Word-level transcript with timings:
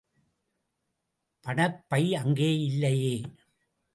பணப்பை 1.45 2.15
அங்கே 2.15 2.49
இல்லையே! 2.59 3.15